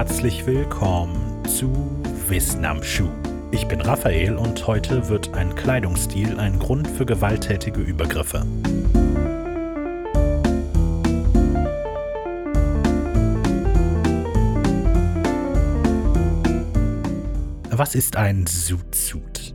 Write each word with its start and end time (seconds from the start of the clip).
herzlich 0.00 0.46
willkommen 0.46 1.44
zu 1.44 2.00
Wissen 2.26 2.64
am 2.64 2.82
Schuh. 2.82 3.10
Ich 3.50 3.68
bin 3.68 3.82
Raphael 3.82 4.34
und 4.34 4.66
heute 4.66 5.10
wird 5.10 5.34
ein 5.34 5.54
Kleidungsstil 5.54 6.40
ein 6.40 6.58
Grund 6.58 6.88
für 6.88 7.04
gewalttätige 7.04 7.82
Übergriffe. 7.82 8.46
Was 17.70 17.94
ist 17.94 18.16
ein 18.16 18.46
Suit-Suit? 18.46 19.54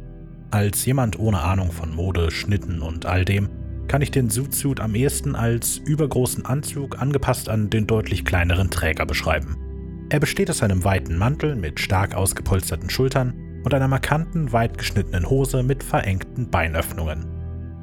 Als 0.52 0.86
jemand 0.86 1.18
ohne 1.18 1.40
Ahnung 1.40 1.72
von 1.72 1.92
Mode, 1.96 2.30
Schnitten 2.30 2.84
und 2.84 3.08
all 3.08 3.26
dem 3.26 3.50
kann 3.88 4.04
ich 4.04 4.12
den 4.12 4.30
Suit-Suit 4.30 4.80
am 4.80 4.94
ehesten 4.94 5.36
als 5.36 5.78
übergroßen 5.78 6.46
Anzug 6.46 7.02
angepasst 7.02 7.50
an 7.50 7.72
den 7.72 7.88
deutlich 7.88 8.26
kleineren 8.26 8.70
Träger 8.70 9.08
beschreiben. 9.08 9.65
Er 10.10 10.20
besteht 10.20 10.50
aus 10.52 10.62
einem 10.62 10.84
weiten 10.84 11.18
Mantel 11.18 11.56
mit 11.56 11.80
stark 11.80 12.16
ausgepolsterten 12.16 12.90
Schultern 12.90 13.34
und 13.64 13.74
einer 13.74 13.88
markanten, 13.88 14.52
weit 14.52 14.78
geschnittenen 14.78 15.28
Hose 15.28 15.64
mit 15.64 15.84
verengten 15.84 16.50
Beinöffnungen. 16.52 17.26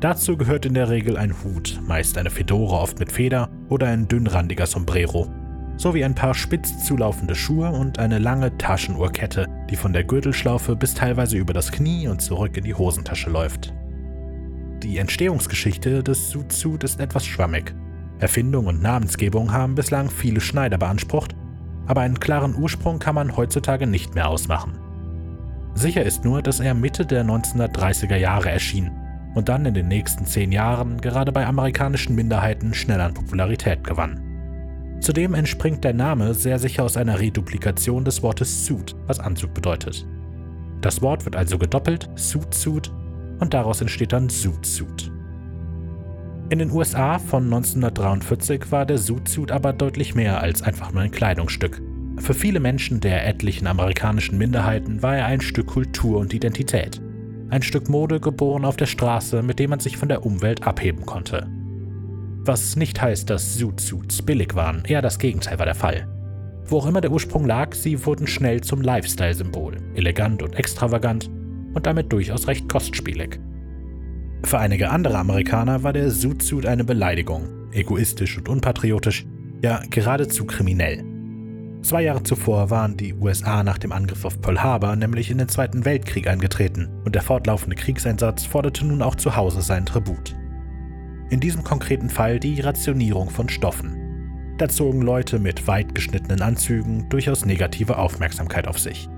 Dazu 0.00 0.36
gehört 0.36 0.64
in 0.64 0.74
der 0.74 0.88
Regel 0.88 1.16
ein 1.16 1.34
Hut, 1.42 1.80
meist 1.86 2.16
eine 2.18 2.30
Fedora 2.30 2.76
oft 2.76 2.98
mit 3.00 3.10
Feder 3.10 3.50
oder 3.68 3.88
ein 3.88 4.06
dünnrandiger 4.06 4.66
Sombrero, 4.66 5.28
sowie 5.76 6.04
ein 6.04 6.14
paar 6.14 6.34
spitz 6.34 6.84
zulaufende 6.84 7.34
Schuhe 7.34 7.70
und 7.70 7.98
eine 7.98 8.18
lange 8.18 8.56
Taschenuhrkette, 8.56 9.46
die 9.70 9.76
von 9.76 9.92
der 9.92 10.04
Gürtelschlaufe 10.04 10.76
bis 10.76 10.94
teilweise 10.94 11.36
über 11.36 11.52
das 11.52 11.72
Knie 11.72 12.06
und 12.06 12.22
zurück 12.22 12.56
in 12.56 12.64
die 12.64 12.74
Hosentasche 12.74 13.30
läuft. 13.30 13.72
Die 14.82 14.98
Entstehungsgeschichte 14.98 16.02
des 16.02 16.30
Suit-Suit 16.30 16.84
ist 16.84 17.00
etwas 17.00 17.24
schwammig. 17.24 17.74
Erfindung 18.18 18.66
und 18.66 18.82
Namensgebung 18.82 19.52
haben 19.52 19.74
bislang 19.74 20.10
viele 20.10 20.40
Schneider 20.40 20.78
beansprucht, 20.78 21.34
aber 21.86 22.02
einen 22.02 22.20
klaren 22.20 22.54
Ursprung 22.54 22.98
kann 22.98 23.14
man 23.14 23.36
heutzutage 23.36 23.86
nicht 23.86 24.14
mehr 24.14 24.28
ausmachen. 24.28 24.78
Sicher 25.74 26.02
ist 26.02 26.24
nur, 26.24 26.42
dass 26.42 26.60
er 26.60 26.74
Mitte 26.74 27.06
der 27.06 27.24
1930er 27.24 28.16
Jahre 28.16 28.50
erschien 28.50 28.90
und 29.34 29.48
dann 29.48 29.64
in 29.64 29.74
den 29.74 29.88
nächsten 29.88 30.26
zehn 30.26 30.52
Jahren 30.52 31.00
gerade 31.00 31.32
bei 31.32 31.46
amerikanischen 31.46 32.14
Minderheiten 32.14 32.74
schnell 32.74 33.00
an 33.00 33.14
Popularität 33.14 33.84
gewann. 33.84 34.20
Zudem 35.00 35.34
entspringt 35.34 35.82
der 35.82 35.94
Name 35.94 36.34
sehr 36.34 36.58
sicher 36.58 36.84
aus 36.84 36.96
einer 36.96 37.18
Reduplikation 37.18 38.04
des 38.04 38.22
Wortes 38.22 38.66
Suit, 38.66 38.94
was 39.06 39.18
Anzug 39.18 39.52
bedeutet. 39.54 40.06
Das 40.80 41.02
Wort 41.02 41.24
wird 41.24 41.36
also 41.36 41.58
gedoppelt, 41.58 42.08
Suit 42.16 42.54
Suit, 42.54 42.92
und 43.40 43.54
daraus 43.54 43.80
entsteht 43.80 44.12
dann 44.12 44.28
Zoot 44.28 44.64
Suit. 44.64 45.11
In 46.52 46.58
den 46.58 46.70
USA 46.70 47.18
von 47.18 47.44
1943 47.44 48.70
war 48.70 48.84
der 48.84 48.98
Zoot 48.98 49.26
Suit 49.26 49.50
aber 49.50 49.72
deutlich 49.72 50.14
mehr 50.14 50.42
als 50.42 50.60
einfach 50.60 50.92
nur 50.92 51.00
ein 51.00 51.10
Kleidungsstück. 51.10 51.80
Für 52.18 52.34
viele 52.34 52.60
Menschen 52.60 53.00
der 53.00 53.26
etlichen 53.26 53.66
amerikanischen 53.66 54.36
Minderheiten 54.36 55.02
war 55.02 55.16
er 55.16 55.24
ein 55.24 55.40
Stück 55.40 55.68
Kultur 55.68 56.18
und 56.18 56.34
Identität. 56.34 57.00
Ein 57.48 57.62
Stück 57.62 57.88
Mode 57.88 58.20
geboren 58.20 58.66
auf 58.66 58.76
der 58.76 58.84
Straße, 58.84 59.42
mit 59.42 59.60
dem 59.60 59.70
man 59.70 59.80
sich 59.80 59.96
von 59.96 60.10
der 60.10 60.26
Umwelt 60.26 60.66
abheben 60.66 61.06
konnte. 61.06 61.48
Was 62.40 62.76
nicht 62.76 63.00
heißt, 63.00 63.30
dass 63.30 63.56
Zoot 63.56 63.80
Suits 63.80 64.20
billig 64.20 64.54
waren, 64.54 64.84
eher 64.84 65.00
das 65.00 65.18
Gegenteil 65.18 65.58
war 65.58 65.64
der 65.64 65.74
Fall. 65.74 66.06
Wo 66.66 66.80
auch 66.80 66.86
immer 66.86 67.00
der 67.00 67.12
Ursprung 67.12 67.46
lag, 67.46 67.74
sie 67.74 68.04
wurden 68.04 68.26
schnell 68.26 68.60
zum 68.60 68.82
Lifestyle-Symbol, 68.82 69.78
elegant 69.94 70.42
und 70.42 70.54
extravagant 70.54 71.30
und 71.72 71.86
damit 71.86 72.12
durchaus 72.12 72.46
recht 72.46 72.68
kostspielig. 72.68 73.40
Für 74.44 74.58
einige 74.58 74.90
andere 74.90 75.18
Amerikaner 75.18 75.82
war 75.82 75.92
der 75.92 76.10
Zoot-Suit 76.10 76.66
eine 76.66 76.84
Beleidigung, 76.84 77.48
egoistisch 77.72 78.36
und 78.36 78.48
unpatriotisch, 78.48 79.24
ja 79.62 79.80
geradezu 79.88 80.44
kriminell. 80.44 81.04
Zwei 81.82 82.02
Jahre 82.02 82.22
zuvor 82.22 82.70
waren 82.70 82.96
die 82.96 83.14
USA 83.14 83.64
nach 83.64 83.78
dem 83.78 83.92
Angriff 83.92 84.24
auf 84.24 84.40
Pearl 84.40 84.62
Harbor 84.62 84.94
nämlich 84.94 85.30
in 85.30 85.38
den 85.38 85.48
Zweiten 85.48 85.84
Weltkrieg 85.84 86.28
eingetreten 86.28 86.88
und 87.04 87.14
der 87.14 87.22
fortlaufende 87.22 87.76
Kriegseinsatz 87.76 88.44
forderte 88.44 88.86
nun 88.86 89.02
auch 89.02 89.16
zu 89.16 89.34
Hause 89.34 89.62
seinen 89.62 89.86
Tribut. 89.86 90.36
In 91.30 91.40
diesem 91.40 91.64
konkreten 91.64 92.10
Fall 92.10 92.38
die 92.38 92.60
Rationierung 92.60 93.30
von 93.30 93.48
Stoffen. 93.48 94.54
Da 94.58 94.68
zogen 94.68 95.02
Leute 95.02 95.38
mit 95.38 95.66
weit 95.66 95.94
geschnittenen 95.94 96.42
Anzügen 96.42 97.08
durchaus 97.08 97.44
negative 97.44 97.98
Aufmerksamkeit 97.98 98.68
auf 98.68 98.78
sich. 98.78 99.08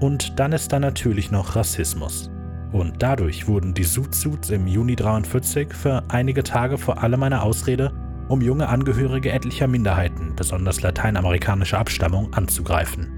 Und 0.00 0.38
dann 0.38 0.52
ist 0.52 0.72
da 0.72 0.80
natürlich 0.80 1.30
noch 1.30 1.56
Rassismus. 1.56 2.30
Und 2.72 3.02
dadurch 3.02 3.48
wurden 3.48 3.72
die 3.72 3.84
Suits 3.84 4.50
im 4.50 4.66
Juni 4.66 4.94
43 4.94 5.72
für 5.72 6.02
einige 6.08 6.42
Tage 6.42 6.76
vor 6.76 7.02
allem 7.02 7.22
eine 7.22 7.42
Ausrede, 7.42 7.92
um 8.28 8.42
junge 8.42 8.68
Angehörige 8.68 9.32
etlicher 9.32 9.66
Minderheiten, 9.66 10.34
besonders 10.36 10.82
lateinamerikanischer 10.82 11.78
Abstammung, 11.78 12.32
anzugreifen. 12.34 13.14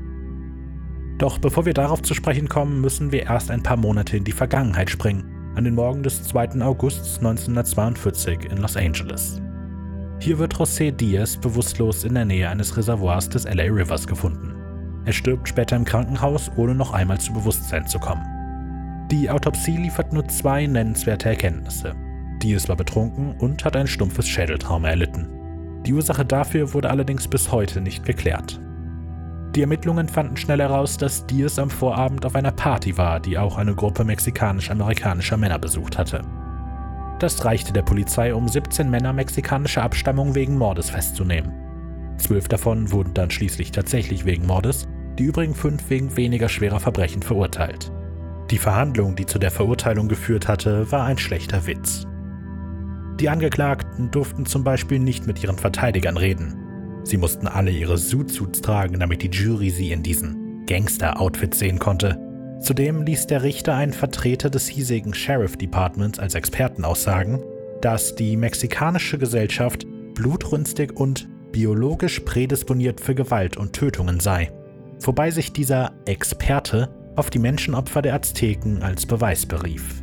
Doch 1.18 1.38
bevor 1.38 1.66
wir 1.66 1.74
darauf 1.74 2.02
zu 2.02 2.14
sprechen 2.14 2.48
kommen, 2.48 2.80
müssen 2.80 3.12
wir 3.12 3.24
erst 3.24 3.50
ein 3.50 3.62
paar 3.62 3.76
Monate 3.76 4.16
in 4.16 4.24
die 4.24 4.32
Vergangenheit 4.32 4.88
springen, 4.88 5.52
an 5.56 5.64
den 5.64 5.74
Morgen 5.74 6.02
des 6.02 6.22
2. 6.24 6.62
August 6.62 7.18
1942 7.18 8.50
in 8.50 8.58
Los 8.58 8.76
Angeles. 8.76 9.42
Hier 10.20 10.38
wird 10.38 10.54
José 10.54 10.92
Diaz 10.92 11.36
bewusstlos 11.36 12.04
in 12.04 12.14
der 12.14 12.24
Nähe 12.24 12.48
eines 12.48 12.76
Reservoirs 12.76 13.28
des 13.28 13.44
LA 13.44 13.64
Rivers 13.64 14.06
gefunden. 14.06 14.54
Er 15.06 15.12
stirbt 15.12 15.48
später 15.48 15.76
im 15.76 15.84
Krankenhaus, 15.84 16.50
ohne 16.56 16.74
noch 16.74 16.92
einmal 16.92 17.18
zu 17.18 17.32
Bewusstsein 17.32 17.86
zu 17.88 17.98
kommen. 17.98 18.39
Die 19.10 19.28
Autopsie 19.28 19.76
liefert 19.76 20.12
nur 20.12 20.28
zwei 20.28 20.66
nennenswerte 20.66 21.31
Erkenntnisse. 21.31 21.97
Diaz 22.41 22.69
war 22.69 22.76
betrunken 22.76 23.34
und 23.38 23.65
hat 23.65 23.75
ein 23.75 23.88
stumpfes 23.88 24.28
Schädeltrauma 24.28 24.88
erlitten. 24.88 25.28
Die 25.84 25.93
Ursache 25.93 26.25
dafür 26.25 26.72
wurde 26.75 26.91
allerdings 26.91 27.26
bis 27.26 27.50
heute 27.50 27.81
nicht 27.81 28.04
geklärt. 28.04 28.60
Die 29.56 29.62
Ermittlungen 29.62 30.09
fanden 30.09 30.37
schnell 30.37 30.60
heraus, 30.60 30.97
dass 30.97 31.26
Diaz 31.26 31.59
am 31.59 31.71
Vorabend 31.71 32.25
auf 32.25 32.37
einer 32.37 32.53
Party 32.53 32.97
war, 32.97 33.19
die 33.19 33.37
auch 33.37 33.59
eine 33.59 33.75
Gruppe 33.75 34.04
mexikanisch-amerikanischer 34.04 35.37
Männer 35.37 35.59
besucht 35.59 35.98
hatte. 35.98 36.22
Das 37.19 37.44
reichte 37.44 37.72
der 37.72 37.82
Polizei, 37.82 38.32
um 38.32 38.47
17 38.47 38.88
Männer 38.88 39.12
mexikanischer 39.12 39.82
Abstammung 39.82 40.37
wegen 40.37 40.56
Mordes 40.56 40.91
festzunehmen. 40.91 41.53
Zwölf 42.19 42.47
davon 42.47 42.92
wurden 42.92 43.12
dann 43.15 43.31
schließlich 43.31 43.72
tatsächlich 43.72 44.25
wegen 44.25 44.47
Mordes, 44.47 44.87
die 45.19 45.25
übrigen 45.25 45.54
fünf 45.54 45.91
wegen 45.91 46.16
weniger 46.16 46.48
schwerer 46.48 46.78
Verbrechen 46.78 47.22
verurteilt. 47.22 47.91
Die 48.50 48.58
Verhandlung, 48.58 49.14
die 49.14 49.26
zu 49.26 49.38
der 49.38 49.52
Verurteilung 49.52 50.08
geführt 50.08 50.48
hatte, 50.48 50.90
war 50.90 51.04
ein 51.04 51.18
schlechter 51.18 51.66
Witz. 51.66 52.06
Die 53.20 53.28
Angeklagten 53.28 54.10
durften 54.10 54.44
zum 54.44 54.64
Beispiel 54.64 54.98
nicht 54.98 55.26
mit 55.26 55.42
ihren 55.42 55.58
Verteidigern 55.58 56.16
reden. 56.16 56.56
Sie 57.04 57.16
mussten 57.16 57.46
alle 57.46 57.70
ihre 57.70 57.96
Suits 57.96 58.60
tragen, 58.60 58.98
damit 58.98 59.22
die 59.22 59.30
Jury 59.30 59.70
sie 59.70 59.92
in 59.92 60.02
diesen 60.02 60.66
Gangster-Outfits 60.66 61.58
sehen 61.58 61.78
konnte. 61.78 62.18
Zudem 62.60 63.02
ließ 63.02 63.26
der 63.26 63.42
Richter 63.42 63.74
einen 63.74 63.92
Vertreter 63.92 64.50
des 64.50 64.68
hiesigen 64.68 65.14
Sheriff 65.14 65.56
Departments 65.56 66.18
als 66.18 66.34
Experten 66.34 66.84
aussagen, 66.84 67.42
dass 67.80 68.16
die 68.16 68.36
mexikanische 68.36 69.16
Gesellschaft 69.18 69.86
blutrünstig 70.14 70.92
und 70.96 71.28
biologisch 71.52 72.20
prädisponiert 72.20 73.00
für 73.00 73.14
Gewalt 73.14 73.56
und 73.56 73.72
Tötungen 73.72 74.20
sei, 74.20 74.50
wobei 75.00 75.30
sich 75.30 75.52
dieser 75.52 75.92
Experte 76.04 76.88
auf 77.20 77.28
die 77.28 77.38
Menschenopfer 77.38 78.00
der 78.00 78.14
Azteken 78.14 78.82
als 78.82 79.04
Beweis 79.04 79.44
berief. 79.44 80.03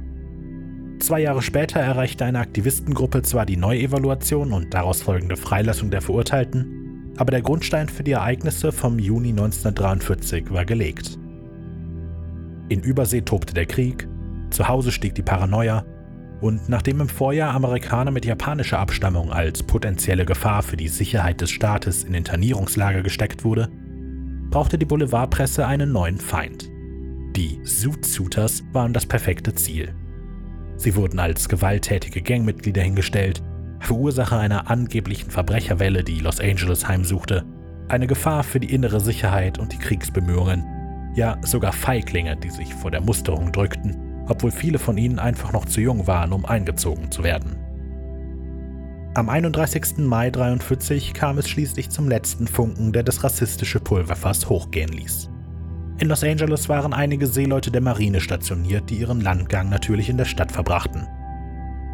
Zwei 1.00 1.22
Jahre 1.22 1.41
später 1.41 1.79
erreichte 1.79 2.25
eine 2.25 2.38
Aktivistengruppe 2.39 3.23
zwar 3.23 3.47
die 3.47 3.57
Neuevaluation 3.57 4.53
und 4.53 4.72
daraus 4.72 5.01
folgende 5.01 5.35
Freilassung 5.35 5.89
der 5.89 6.01
Verurteilten, 6.01 7.13
aber 7.17 7.31
der 7.31 7.41
Grundstein 7.41 7.89
für 7.89 8.03
die 8.03 8.11
Ereignisse 8.11 8.72
vom 8.72 9.00
Juni 9.00 9.29
1943 9.29 10.51
war 10.51 10.63
gelegt. 10.63 11.17
In 12.69 12.81
Übersee 12.81 13.22
tobte 13.22 13.56
der 13.56 13.66
Krieg, 13.66 14.07
zu 14.51 14.67
Hause 14.67 14.91
stieg 14.91 15.16
die 15.16 15.23
Paranoia 15.23 15.85
und 16.39 16.69
nachdem 16.69 17.01
im 17.01 17.09
Vorjahr 17.09 17.56
Amerikaner 17.56 18.11
mit 18.11 18.25
japanischer 18.25 18.77
Abstammung 18.77 19.31
als 19.33 19.63
potenzielle 19.63 20.25
Gefahr 20.25 20.61
für 20.61 20.77
die 20.77 20.88
Sicherheit 20.88 21.41
des 21.41 21.50
Staates 21.50 22.03
in 22.03 22.13
Internierungslager 22.13 23.01
gesteckt 23.01 23.44
wurde, 23.44 23.69
brauchte 24.51 24.77
die 24.77 24.86
Boulevardpresse 24.86 25.65
einen 25.65 25.91
neuen 25.91 26.19
Feind. 26.19 26.69
Die 27.38 27.63
Zoot-Suiters 27.63 28.63
waren 28.74 28.92
das 28.92 29.06
perfekte 29.06 29.56
Ziel. 29.56 29.95
Sie 30.75 30.95
wurden 30.95 31.19
als 31.19 31.48
gewalttätige 31.48 32.22
Gangmitglieder 32.22 32.81
hingestellt, 32.81 33.42
Verursacher 33.80 34.39
einer 34.39 34.69
angeblichen 34.69 35.31
Verbrecherwelle, 35.31 36.04
die 36.04 36.19
Los 36.19 36.42
Angeles 36.42 36.86
heimsuchte, 36.86 37.45
eine 37.88 38.07
Gefahr 38.07 38.44
für 38.44 38.60
die 38.60 38.74
innere 38.74 39.00
Sicherheit 39.00 39.57
und 39.57 39.72
die 39.72 39.78
Kriegsbemühungen, 39.78 40.66
ja 41.16 41.38
sogar 41.44 41.72
Feiglinge, 41.72 42.36
die 42.36 42.50
sich 42.50 42.74
vor 42.74 42.92
der 42.92 43.01
Musterung 43.01 43.54
drückten 43.54 44.07
obwohl 44.30 44.51
viele 44.51 44.80
von 44.80 44.98
ihnen 44.98 45.19
einfach 45.19 45.51
noch 45.51 45.66
zu 45.66 45.81
jung 45.81 46.07
waren, 46.07 46.34
um 46.34 46.45
eingezogen 46.45 47.12
zu 47.12 47.24
werden. 47.24 47.56
Am 49.13 49.30
31. 49.30 49.98
Mai 49.98 50.28
1943 50.28 51.13
kam 51.13 51.39
es 51.39 51.50
schließlich 51.50 51.89
zum 51.89 52.07
letzten 52.07 52.48
Funken, 52.48 52.94
der 52.94 53.04
das 53.04 53.24
rassistische 53.24 53.80
Pulverfass 53.80 54.48
hochgehen 54.48 54.92
ließ. 54.92 55.30
In 55.99 56.09
Los 56.09 56.23
Angeles 56.23 56.69
waren 56.69 56.94
einige 56.94 57.25
Seeleute 57.25 57.71
der 57.71 57.81
Marine 57.81 58.21
stationiert, 58.21 58.89
die 58.91 58.97
ihren 58.97 59.19
Landgang 59.19 59.69
natürlich 59.69 60.09
in 60.09 60.17
der 60.17 60.25
Stadt 60.25 60.51
verbrachten. 60.51 61.07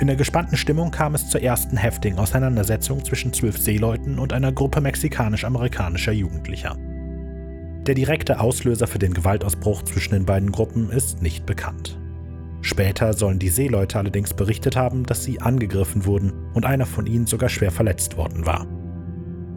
In 0.01 0.07
der 0.07 0.17
gespannten 0.17 0.57
Stimmung 0.57 0.91
kam 0.91 1.15
es 1.15 1.29
zur 1.29 1.41
ersten 1.41 1.77
heftigen 1.77 2.19
Auseinandersetzung 2.19 3.05
zwischen 3.05 3.31
zwölf 3.31 3.57
Seeleuten 3.57 4.19
und 4.19 4.33
einer 4.33 4.51
Gruppe 4.51 4.81
mexikanisch-amerikanischer 4.81 6.11
Jugendlicher. 6.11 6.75
Der 7.87 7.95
direkte 7.95 8.41
Auslöser 8.41 8.87
für 8.87 8.99
den 8.99 9.13
Gewaltausbruch 9.13 9.83
zwischen 9.83 10.15
den 10.15 10.25
beiden 10.25 10.51
Gruppen 10.51 10.89
ist 10.89 11.21
nicht 11.21 11.45
bekannt. 11.45 11.97
Später 12.61 13.13
sollen 13.13 13.39
die 13.39 13.49
Seeleute 13.49 13.99
allerdings 13.99 14.33
berichtet 14.33 14.75
haben, 14.75 15.05
dass 15.05 15.23
sie 15.23 15.39
angegriffen 15.39 16.05
wurden 16.05 16.33
und 16.53 16.65
einer 16.65 16.85
von 16.85 17.05
ihnen 17.05 17.27
sogar 17.27 17.47
schwer 17.47 17.71
verletzt 17.71 18.17
worden 18.17 18.45
war. 18.45 18.67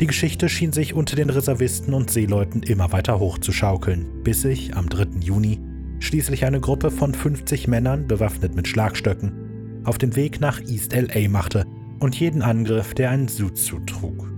Die 0.01 0.07
Geschichte 0.07 0.51
schien 0.51 0.73
sich 0.73 0.93
unter 0.93 1.17
den 1.17 1.31
Reservisten 1.31 1.95
und 1.95 2.11
Seeleuten 2.11 2.63
immer 2.63 2.93
weiter 2.93 3.19
hochzuschaukeln, 3.19 4.23
bis 4.23 4.43
sich 4.43 4.77
am 4.77 4.91
3. 4.91 5.21
Juni 5.21 5.59
schließlich 6.01 6.45
eine 6.45 6.61
Gruppe 6.61 6.91
von 6.91 7.15
50 7.15 7.67
Männern, 7.67 8.07
bewaffnet 8.07 8.55
mit 8.55 8.69
Schlagstöcken, 8.69 9.81
auf 9.85 9.97
den 9.97 10.15
Weg 10.15 10.39
nach 10.41 10.61
East 10.61 10.95
LA 10.95 11.31
machte 11.31 11.65
und 11.99 12.19
jeden 12.21 12.43
Angriff, 12.43 12.93
der 12.93 13.09
einen 13.09 13.29
Suit 13.29 13.57
zutrug. 13.57 14.31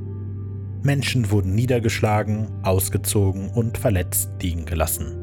Menschen 0.85 1.33
wurden 1.33 1.57
niedergeschlagen, 1.57 2.47
ausgezogen 2.63 3.49
und 3.49 3.79
verletzt 3.79 4.31
liegen 4.41 4.65
gelassen. 4.65 5.17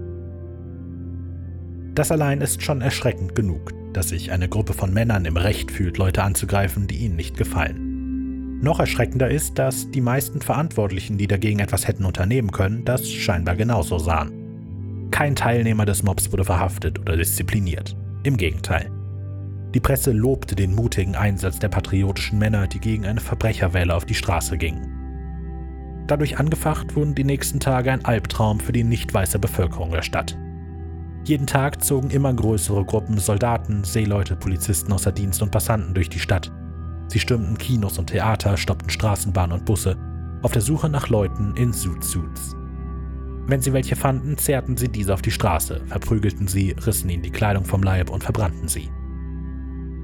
Das 1.96 2.12
allein 2.12 2.42
ist 2.42 2.62
schon 2.62 2.82
erschreckend 2.82 3.36
genug, 3.36 3.72
dass 3.94 4.10
sich 4.10 4.34
eine 4.34 4.50
Gruppe 4.50 4.74
von 4.74 4.94
Männern 4.94 5.24
im 5.24 5.38
Recht 5.38 5.72
fühlt, 5.72 5.98
Leute 5.98 6.24
anzugreifen, 6.24 6.88
die 6.88 6.98
ihnen 6.98 7.16
nicht 7.16 7.38
gefallen. 7.38 7.85
Noch 8.62 8.80
erschreckender 8.80 9.30
ist, 9.30 9.60
dass 9.60 9.92
die 9.92 10.02
meisten 10.02 10.42
Verantwortlichen, 10.42 11.18
die 11.18 11.28
dagegen 11.28 11.60
etwas 11.60 11.88
hätten 11.88 12.06
unternehmen 12.06 12.52
können, 12.52 12.86
das 12.86 13.10
scheinbar 13.10 13.56
genauso 13.56 14.00
sahen. 14.00 15.08
Kein 15.12 15.36
Teilnehmer 15.36 15.86
des 15.86 16.04
Mobs 16.04 16.32
wurde 16.32 16.46
verhaftet 16.46 17.00
oder 17.00 17.16
diszipliniert. 17.18 17.96
Im 18.24 18.38
Gegenteil. 18.38 18.92
Die 19.74 19.80
Presse 19.80 20.12
lobte 20.12 20.56
den 20.56 20.74
mutigen 20.74 21.16
Einsatz 21.16 21.60
der 21.60 21.68
patriotischen 21.68 22.40
Männer, 22.40 22.68
die 22.68 22.80
gegen 22.80 23.06
eine 23.06 23.20
Verbrecherwelle 23.20 23.94
auf 23.94 24.06
die 24.06 24.16
Straße 24.16 24.58
gingen. 24.58 24.96
Dadurch 26.08 26.40
angefacht 26.40 26.96
wurden 26.96 27.16
die 27.16 27.24
nächsten 27.24 27.60
Tage 27.60 27.92
ein 27.92 28.06
Albtraum 28.06 28.60
für 28.60 28.72
die 28.72 28.84
nicht 28.84 29.14
weiße 29.14 29.38
Bevölkerung 29.38 29.92
der 29.92 30.02
Stadt. 30.02 30.38
Jeden 31.26 31.48
Tag 31.48 31.84
zogen 31.84 32.12
immer 32.12 32.34
größere 32.34 32.86
Gruppen 32.86 33.18
Soldaten, 33.18 33.84
Seeleute, 33.84 34.36
Polizisten 34.36 34.94
außer 34.94 35.12
Dienst 35.12 35.42
und 35.42 35.52
Passanten 35.52 35.94
durch 35.94 36.10
die 36.10 36.20
Stadt. 36.20 36.52
Sie 37.08 37.20
stürmten 37.20 37.58
Kinos 37.58 37.98
und 37.98 38.08
Theater, 38.08 38.58
stoppten 38.58 38.90
Straßenbahnen 38.90 39.60
und 39.60 39.66
Busse, 39.66 39.98
auf 40.42 40.52
der 40.52 40.62
Suche 40.62 40.90
nach 40.90 41.10
Leuten 41.10 41.56
in 41.56 41.74
Suit-Suits. 41.74 42.56
Wenn 43.48 43.62
sie 43.62 43.74
welche 43.74 43.96
fanden, 43.96 44.38
zerrten 44.38 44.76
sie 44.76 44.90
diese 44.90 45.14
auf 45.14 45.22
die 45.22 45.32
Straße, 45.32 45.82
verprügelten 45.86 46.48
sie, 46.48 46.76
rissen 46.86 47.10
ihnen 47.10 47.24
die 47.24 47.32
Kleidung 47.32 47.64
vom 47.64 47.84
Leib 47.84 48.10
und 48.10 48.24
verbrannten 48.24 48.68
sie. 48.68 48.90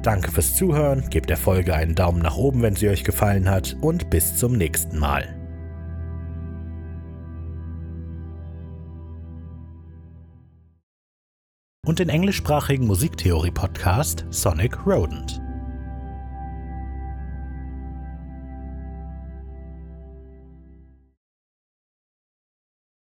Danke 0.01 0.29
fürs 0.31 0.55
Zuhören, 0.55 1.09
gebt 1.09 1.29
der 1.29 1.37
Folge 1.37 1.73
einen 1.73 1.95
Daumen 1.95 2.21
nach 2.21 2.35
oben, 2.35 2.61
wenn 2.61 2.75
sie 2.75 2.89
euch 2.89 3.05
gefallen 3.05 3.49
hat 3.49 3.77
und 3.79 4.09
bis 4.09 4.35
zum 4.35 4.57
nächsten 4.57 4.99
Mal. 4.99 5.38
Und 11.89 11.97
den 11.97 12.09
englischsprachigen 12.09 12.85
Musiktheorie-Podcast 12.85 14.23
Sonic 14.29 14.85
Rodent. 14.85 15.41